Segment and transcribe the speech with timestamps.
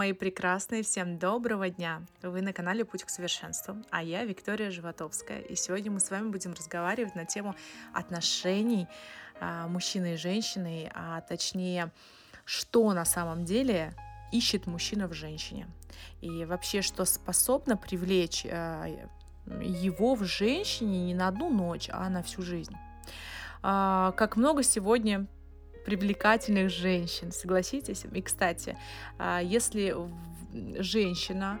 [0.00, 2.00] Мои прекрасные, всем доброго дня!
[2.22, 5.40] Вы на канале Путь к совершенству, а я Виктория Животовская.
[5.40, 7.54] И сегодня мы с вами будем разговаривать на тему
[7.92, 8.88] отношений
[9.42, 11.92] а, мужчины и женщины, а точнее,
[12.46, 13.92] что на самом деле
[14.32, 15.68] ищет мужчина в женщине.
[16.22, 18.86] И вообще, что способно привлечь а,
[19.60, 22.74] его в женщине не на одну ночь, а на всю жизнь.
[23.62, 25.26] А, как много сегодня
[25.90, 28.04] привлекательных женщин, согласитесь?
[28.12, 28.76] И, кстати,
[29.18, 29.94] а, если
[30.78, 31.58] женщина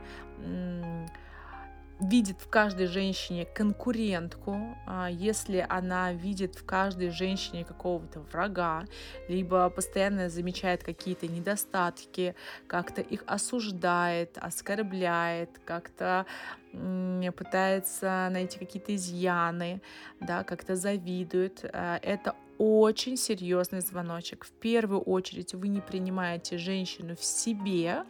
[2.00, 8.84] видит в каждой женщине конкурентку, а, если она видит в каждой женщине какого-то врага,
[9.28, 12.34] либо постоянно замечает какие-то недостатки,
[12.66, 16.24] как-то их осуждает, оскорбляет, как-то
[16.72, 19.82] пытается найти какие-то изъяны,
[20.20, 24.44] да, как-то завидует, а, это очень серьезный звоночек.
[24.44, 28.04] В первую очередь вы не принимаете женщину в себе,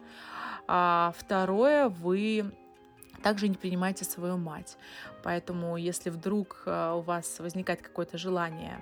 [0.67, 2.51] а второе, вы
[3.23, 4.77] также не принимайте свою мать.
[5.23, 8.79] Поэтому, если вдруг э, у вас возникает какое-то желание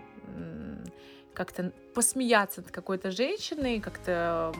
[1.36, 4.54] как-то посмеяться над какой-то женщиной, как-то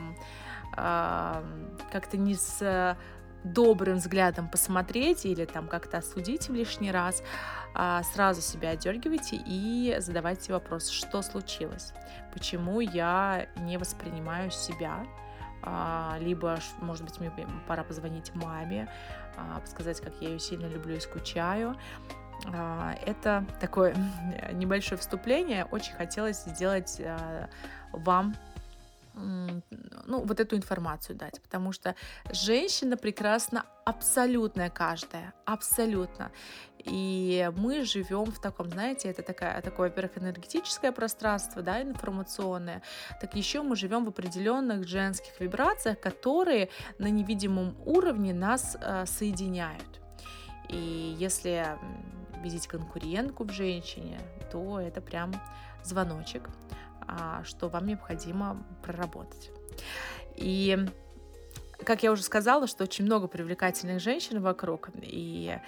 [0.72, 2.96] как-то не с
[3.44, 7.22] добрым взглядом посмотреть или там как-то осудить в лишний раз,
[7.74, 11.92] а, сразу себя отдергивайте и задавайте вопрос, что случилось,
[12.32, 15.04] почему я не воспринимаю себя,
[15.62, 17.30] а, либо, может быть, мне
[17.66, 18.88] пора позвонить маме,
[19.36, 21.76] а, сказать, как я ее сильно люблю и скучаю.
[23.04, 23.94] Это такое
[24.52, 25.66] небольшое вступление.
[25.66, 26.98] Очень хотелось сделать
[27.92, 28.34] вам
[29.20, 31.94] ну, вот эту информацию дать, потому что
[32.32, 36.30] женщина прекрасна абсолютная каждая, абсолютно.
[36.84, 42.82] И мы живем в таком, знаете, это такая, такое, во-первых, энергетическое пространство, да, информационное,
[43.20, 50.00] так еще мы живем в определенных женских вибрациях, которые на невидимом уровне нас э, соединяют.
[50.68, 51.66] И если
[52.42, 54.18] видеть конкурентку в женщине,
[54.50, 55.32] то это прям
[55.82, 56.48] звоночек,
[57.44, 59.50] что вам необходимо проработать.
[60.36, 60.78] И
[61.84, 65.58] как я уже сказала, что очень много привлекательных женщин вокруг, и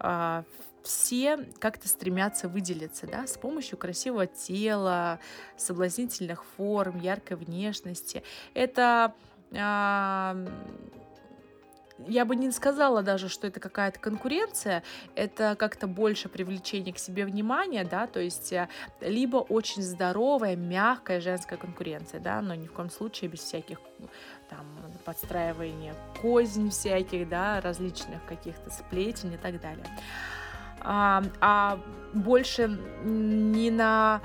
[0.00, 0.42] э,
[0.82, 5.20] все как-то стремятся выделиться, да, с помощью красивого тела,
[5.56, 8.22] соблазнительных форм, яркой внешности.
[8.54, 9.14] Это
[9.52, 10.48] э,
[12.06, 14.82] я бы не сказала даже, что это какая-то конкуренция,
[15.14, 18.68] это как-то больше привлечение к себе внимания, да, то есть э,
[19.00, 23.78] либо очень здоровая, мягкая женская конкуренция, да, но ни в коем случае без всяких
[24.48, 24.66] там
[25.04, 29.86] подстраивания кознь всяких, да, различных каких-то сплетен и так далее.
[30.80, 31.78] А, а
[32.14, 34.20] больше не на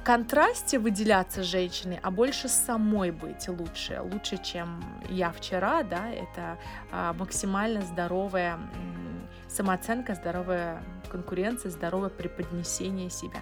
[0.00, 6.58] контрасте выделяться женщиной, а больше самой быть лучше, лучше, чем я вчера, да, это
[6.90, 8.58] а, максимально здоровая
[9.48, 13.40] самооценка, здоровая конкуренция, здоровое преподнесение себя.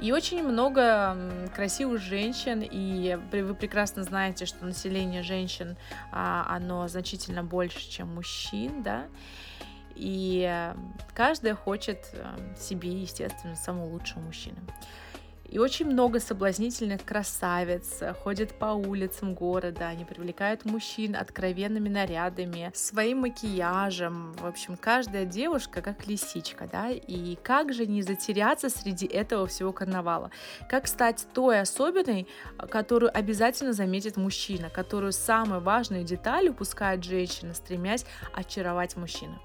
[0.00, 1.16] И очень много
[1.54, 5.76] красивых женщин, и вы прекрасно знаете, что население женщин,
[6.10, 9.04] а, оно значительно больше, чем мужчин, да,
[9.94, 10.74] и э,
[11.14, 14.58] каждая хочет э, себе, естественно, самого лучшего мужчины.
[15.52, 23.18] И очень много соблазнительных красавиц ходят по улицам города, они привлекают мужчин откровенными нарядами, своим
[23.18, 24.32] макияжем.
[24.32, 29.72] В общем, каждая девушка как лисичка, да, и как же не затеряться среди этого всего
[29.72, 30.30] карнавала?
[30.70, 32.26] Как стать той особенной,
[32.70, 39.38] которую обязательно заметит мужчина, которую самую важную деталь упускает женщина, стремясь очаровать мужчину?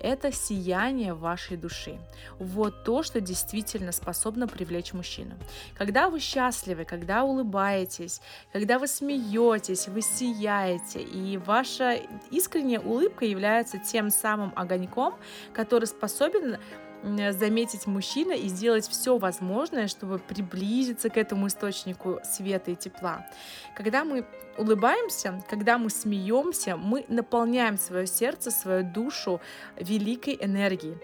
[0.00, 1.98] Это сияние вашей души.
[2.38, 5.34] Вот то, что действительно способно привлечь мужчину.
[5.76, 8.20] Когда вы счастливы, когда улыбаетесь,
[8.52, 15.14] когда вы смеетесь, вы сияете, и ваша искренняя улыбка является тем самым огоньком,
[15.52, 16.58] который способен
[17.02, 23.26] заметить мужчина и сделать все возможное, чтобы приблизиться к этому источнику света и тепла.
[23.74, 24.24] Когда мы
[24.56, 29.40] улыбаемся, когда мы смеемся, мы наполняем свое сердце, свою душу
[29.76, 30.96] великой энергией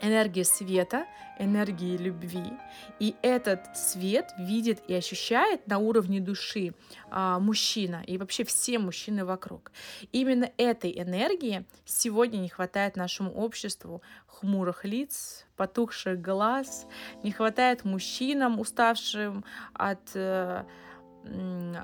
[0.00, 1.06] энергия света,
[1.38, 2.52] энергии любви.
[2.98, 6.74] И этот свет видит и ощущает на уровне души
[7.10, 9.72] а, мужчина и вообще все мужчины вокруг.
[10.12, 16.86] Именно этой энергии сегодня не хватает нашему обществу хмурых лиц, потухших глаз,
[17.22, 19.44] не хватает мужчинам, уставшим
[19.74, 20.64] от э,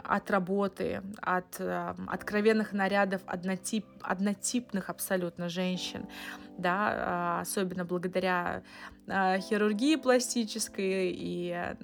[0.04, 6.06] от работы, от э, откровенных нарядов однотип, однотипных абсолютно женщин,
[6.58, 8.62] да, а, особенно благодаря
[9.08, 11.74] а, хирургии пластической и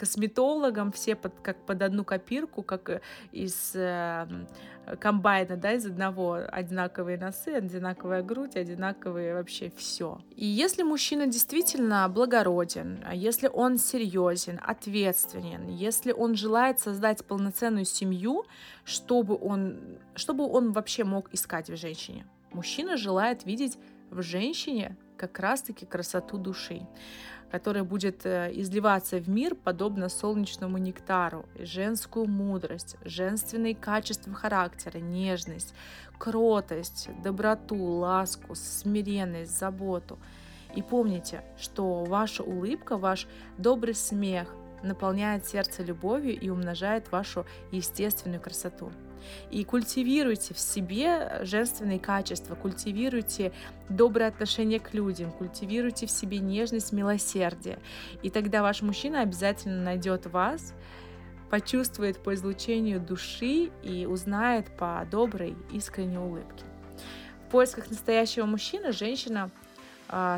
[0.00, 3.02] косметологам, все под, как под одну копирку, как
[3.32, 4.26] из э,
[4.98, 10.18] комбайна, да, из одного одинаковые носы, одинаковая грудь, одинаковые вообще все.
[10.36, 17.84] И если мужчина действительно благороден, а если он серьезен, ответственен, если он желает создать полноценную
[17.84, 18.46] семью,
[18.84, 22.24] чтобы он, чтобы он вообще мог искать в женщине.
[22.52, 23.78] Мужчина желает видеть
[24.10, 26.86] в женщине как раз-таки красоту души
[27.50, 35.74] которая будет э, изливаться в мир подобно солнечному нектару, женскую мудрость, женственные качества характера, нежность,
[36.18, 40.18] кротость, доброту, ласку, смиренность, заботу.
[40.76, 43.26] И помните, что ваша улыбка, ваш
[43.58, 48.92] добрый смех наполняет сердце любовью и умножает вашу естественную красоту.
[49.50, 53.52] И культивируйте в себе женственные качества, культивируйте
[53.88, 57.78] доброе отношение к людям, культивируйте в себе нежность, милосердие.
[58.22, 60.74] И тогда ваш мужчина обязательно найдет вас,
[61.50, 66.64] почувствует по излучению души и узнает по доброй, искренней улыбке.
[67.46, 69.50] В поисках настоящего мужчины женщина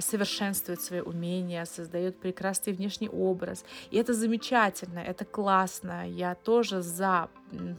[0.00, 3.64] совершенствует свои умения, создает прекрасный внешний образ.
[3.90, 6.08] И это замечательно, это классно.
[6.08, 7.28] Я тоже за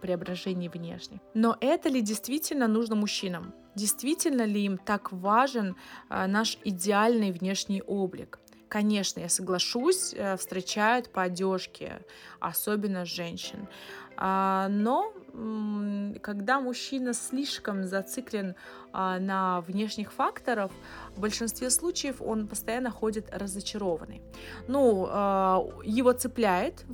[0.02, 1.20] преображение внешних.
[1.34, 3.54] Но это ли действительно нужно мужчинам?
[3.76, 5.76] Действительно ли им так важен
[6.10, 8.40] а, наш идеальный внешний облик?
[8.70, 12.02] Конечно, я соглашусь, э, встречают по одежке,
[12.40, 13.68] особенно женщин.
[14.18, 18.56] А, но когда мужчина слишком зациклен
[18.92, 20.72] а, на внешних факторах,
[21.16, 24.22] в большинстве случаев он постоянно ходит разочарованный.
[24.68, 26.86] Ну, а, его цепляет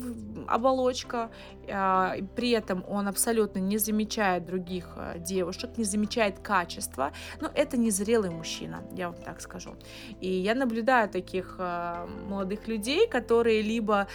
[0.47, 1.29] оболочка,
[1.69, 8.29] а, при этом он абсолютно не замечает других девушек, не замечает качества, но это незрелый
[8.29, 9.75] мужчина, я вам так скажу.
[10.21, 14.07] И я наблюдаю таких молодых людей, которые либо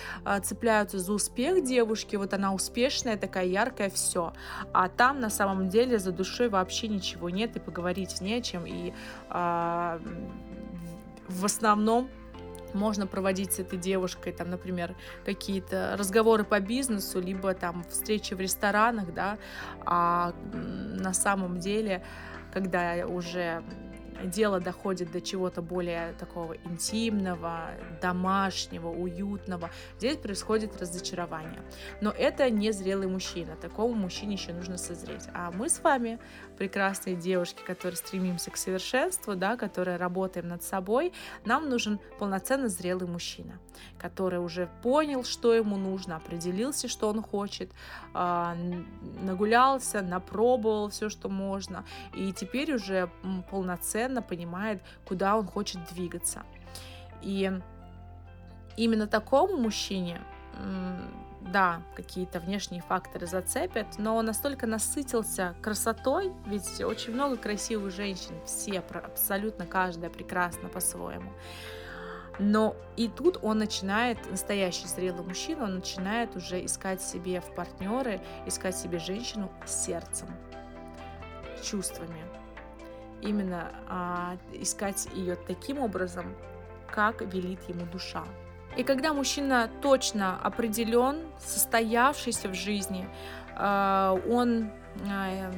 [0.43, 4.14] цепляются за успех девушки, вот она успешная, такая яркая, все,
[4.73, 8.67] а там на самом деле за душой вообще ничего нет, и поговорить не о чем,
[8.67, 8.93] и
[9.31, 9.99] э,
[11.29, 12.09] в основном
[12.75, 14.95] можно проводить с этой девушкой, там, например,
[15.25, 19.39] какие-то разговоры по бизнесу, либо там встречи в ресторанах, да,
[19.87, 22.05] а на самом деле,
[22.53, 23.63] когда уже
[24.25, 27.71] дело доходит до чего-то более такого интимного,
[28.01, 31.63] домашнего, уютного, здесь происходит разочарование.
[32.01, 35.25] Но это не зрелый мужчина, такому мужчине еще нужно созреть.
[35.35, 36.19] А мы с вами,
[36.59, 41.13] прекрасные девушки, которые стремимся к совершенству, да, которые работаем над собой,
[41.45, 43.59] нам нужен полноценно зрелый мужчина,
[43.99, 47.71] который уже понял, что ему нужно, определился, что он хочет,
[48.13, 48.57] а,
[49.23, 51.85] нагулялся, напробовал все, что можно,
[52.15, 53.11] и теперь уже
[53.51, 56.43] полноценно совершенно понимает, куда он хочет двигаться.
[57.23, 57.51] И
[58.77, 60.21] именно такому мужчине,
[61.41, 68.35] да, какие-то внешние факторы зацепят, но он настолько насытился красотой, ведь очень много красивых женщин,
[68.45, 71.33] все, абсолютно каждая прекрасна по-своему.
[72.41, 78.21] Но и тут он начинает, настоящий зрелый мужчина, он начинает уже искать себе в партнеры,
[78.47, 80.29] искать себе женщину сердцем,
[81.63, 82.21] чувствами,
[83.25, 86.27] именно а, искать ее таким образом,
[86.91, 88.25] как велит ему душа.
[88.77, 93.09] И когда мужчина точно определен, состоявшийся в жизни,
[93.57, 94.71] а, он,
[95.09, 95.53] а,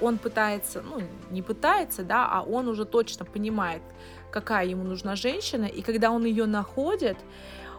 [0.00, 1.00] он пытается, ну
[1.30, 3.82] не пытается, да, а он уже точно понимает,
[4.30, 7.18] какая ему нужна женщина, и когда он ее находит,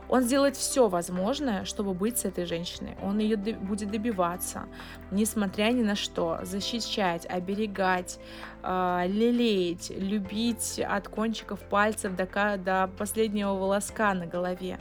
[0.10, 2.98] он сделает все возможное, чтобы быть с этой женщиной.
[3.02, 4.64] Он ее будет добиваться,
[5.12, 8.20] несмотря ни на что, защищать, оберегать,
[8.64, 14.80] э, лелеять, любить от кончиков пальцев до, до последнего волоска на голове.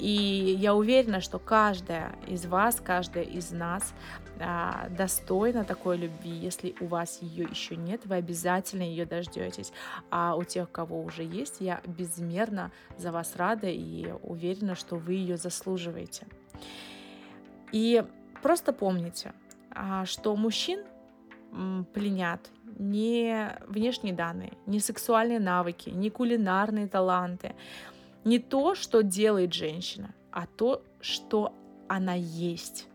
[0.00, 3.92] И я уверена, что каждая из вас, каждая из нас
[4.40, 6.30] а, достойна такой любви.
[6.30, 9.72] Если у вас ее еще нет, вы обязательно ее дождетесь.
[10.10, 15.14] А у тех, кого уже есть, я безмерно за вас рада и уверена, что вы
[15.14, 16.26] ее заслуживаете.
[17.70, 18.02] И
[18.42, 19.34] просто помните,
[19.70, 20.82] а, что мужчин
[21.92, 27.54] пленят не внешние данные, не сексуальные навыки, не кулинарные таланты,
[28.24, 31.54] не то, что делает женщина, а то, что
[31.88, 32.88] она есть,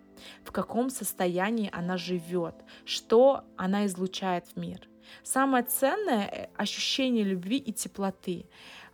[0.43, 2.55] в каком состоянии она живет,
[2.85, 4.87] что она излучает в мир.
[5.23, 8.45] Самое ценное э,— ощущение любви и теплоты,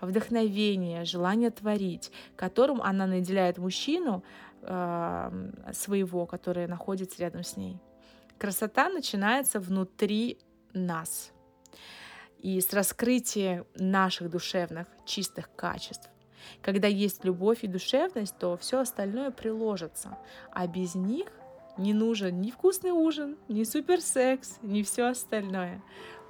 [0.02, 4.24] вдохновение, желание творить, которым она наделяет мужчину
[4.62, 7.78] э, своего, который находится рядом с ней.
[8.38, 10.40] Красота начинается внутри
[10.74, 11.32] нас.
[12.40, 16.10] И с раскрытия наших душевных чистых качеств
[16.62, 20.18] Когда есть любовь и душевность, то все остальное приложится.
[20.52, 21.28] А без них
[21.78, 25.82] не нужен ни вкусный ужин, ни суперсекс, ни все остальное.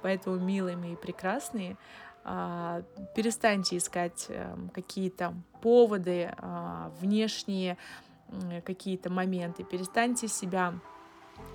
[0.02, 1.76] Поэтому, милые мои прекрасные,
[2.24, 2.82] а,
[3.14, 7.76] перестаньте искать эм, какие-то поводы, а, внешние
[8.64, 10.72] какие-то моменты, перестаньте себя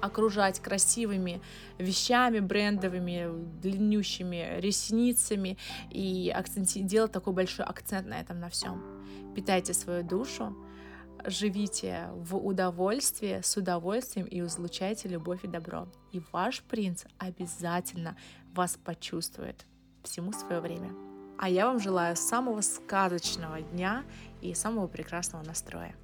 [0.01, 1.41] окружать красивыми
[1.77, 3.29] вещами брендовыми,
[3.61, 5.57] длиннющими ресницами
[5.89, 6.79] и акценти...
[6.79, 8.83] делать такой большой акцент на этом на всем.
[9.35, 10.55] Питайте свою душу,
[11.25, 15.87] живите в удовольствии, с удовольствием и излучайте любовь и добро.
[16.11, 18.17] И ваш принц обязательно
[18.53, 19.65] вас почувствует.
[20.03, 20.91] Всему свое время.
[21.37, 24.03] А я вам желаю самого сказочного дня
[24.41, 25.95] и самого прекрасного настроя.